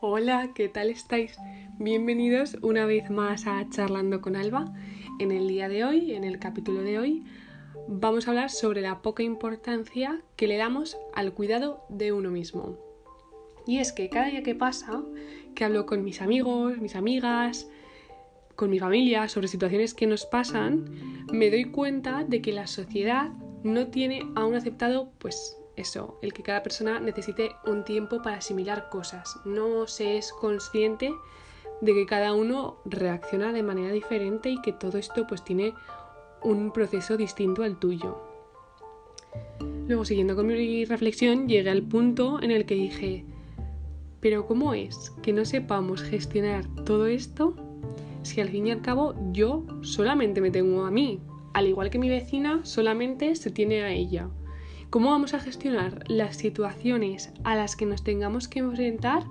[0.00, 1.36] Hola, ¿qué tal estáis?
[1.80, 4.72] Bienvenidos una vez más a Charlando con Alba.
[5.18, 7.24] En el día de hoy, en el capítulo de hoy,
[7.88, 12.78] vamos a hablar sobre la poca importancia que le damos al cuidado de uno mismo.
[13.66, 15.02] Y es que cada día que pasa,
[15.56, 17.68] que hablo con mis amigos, mis amigas,
[18.54, 23.30] con mi familia sobre situaciones que nos pasan, me doy cuenta de que la sociedad
[23.64, 28.88] no tiene aún aceptado pues eso, el que cada persona necesite un tiempo para asimilar
[28.90, 29.36] cosas.
[29.44, 31.12] No se es consciente
[31.80, 35.74] de que cada uno reacciona de manera diferente y que todo esto pues tiene
[36.42, 38.18] un proceso distinto al tuyo.
[39.86, 43.24] Luego, siguiendo con mi reflexión, llegué al punto en el que dije,
[44.20, 47.54] pero ¿cómo es que no sepamos gestionar todo esto
[48.22, 51.20] si al fin y al cabo yo solamente me tengo a mí?
[51.54, 54.28] Al igual que mi vecina, solamente se tiene a ella.
[54.90, 59.24] ¿Cómo vamos a gestionar las situaciones a las que nos tengamos que enfrentar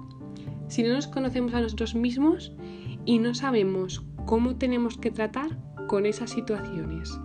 [0.67, 2.51] si no nos conocemos a nosotros mismos
[3.05, 7.19] y no sabemos cómo tenemos que tratar con esas situaciones?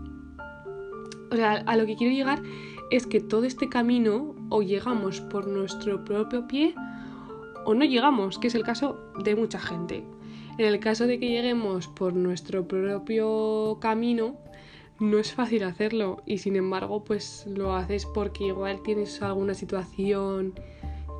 [1.31, 2.43] O sea, a lo que quiero llegar
[2.91, 6.75] es que todo este camino o llegamos por nuestro propio pie
[7.67, 10.07] o no llegamos, que es el caso de mucha gente.
[10.57, 14.39] En el caso de que lleguemos por nuestro propio camino,
[15.03, 20.55] no es fácil hacerlo y sin embargo pues lo haces porque igual tienes alguna situación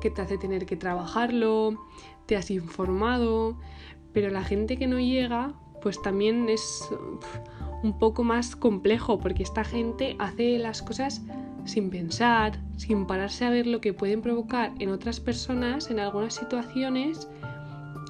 [0.01, 1.77] que te hace tener que trabajarlo,
[2.25, 3.57] te has informado,
[4.13, 6.89] pero la gente que no llega pues también es
[7.83, 11.21] un poco más complejo porque esta gente hace las cosas
[11.65, 16.35] sin pensar, sin pararse a ver lo que pueden provocar en otras personas en algunas
[16.35, 17.27] situaciones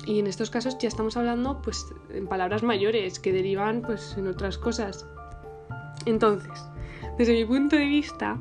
[0.06, 4.28] y en estos casos ya estamos hablando pues en palabras mayores que derivan pues en
[4.28, 5.08] otras cosas.
[6.06, 6.52] Entonces,
[7.18, 8.40] desde mi punto de vista,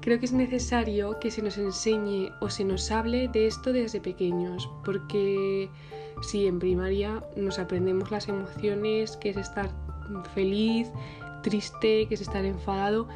[0.00, 4.00] creo que es necesario que se nos enseñe o se nos hable de esto desde
[4.00, 5.70] pequeños, porque
[6.22, 9.70] si en primaria nos aprendemos las emociones, que es estar
[10.34, 10.90] feliz,
[11.42, 13.08] triste, que es estar enfadado,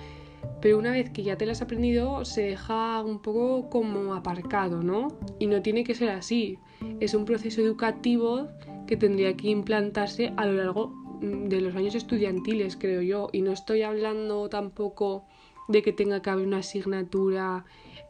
[0.61, 4.83] pero una vez que ya te las has aprendido se deja un poco como aparcado,
[4.83, 5.09] ¿no?
[5.39, 6.59] Y no tiene que ser así.
[7.01, 8.49] Es un proceso educativo
[8.87, 13.53] que tendría que implantarse a lo largo de los años estudiantiles, creo yo, y no
[13.53, 15.25] estoy hablando tampoco
[15.69, 17.65] de que tenga que haber una asignatura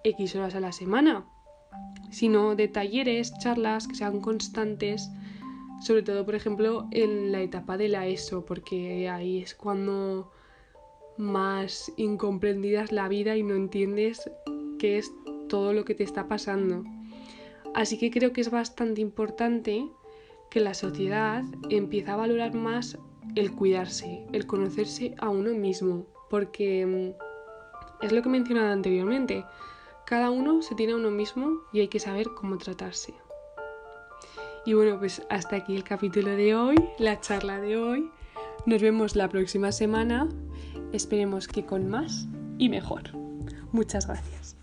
[0.05, 1.27] X horas a la semana,
[2.11, 5.11] sino de talleres, charlas que sean constantes,
[5.81, 10.31] sobre todo, por ejemplo, en la etapa de la ESO, porque ahí es cuando
[11.17, 14.31] más incomprendida es la vida y no entiendes
[14.79, 15.13] qué es
[15.49, 16.85] todo lo que te está pasando.
[17.75, 19.89] Así que creo que es bastante importante
[20.51, 22.99] que la sociedad empieza a valorar más
[23.35, 29.45] el cuidarse, el conocerse a uno mismo, porque mm, es lo que he mencionado anteriormente,
[30.07, 33.15] cada uno se tiene a uno mismo y hay que saber cómo tratarse.
[34.65, 38.11] Y bueno, pues hasta aquí el capítulo de hoy, la charla de hoy.
[38.67, 40.29] Nos vemos la próxima semana,
[40.93, 42.27] esperemos que con más
[42.59, 43.17] y mejor.
[43.73, 44.57] Muchas gracias.